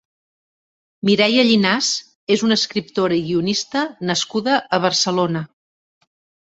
[1.09, 1.91] Mireia Llinàs
[2.37, 5.49] és una escriptora i guionista nascuda a Barcelona.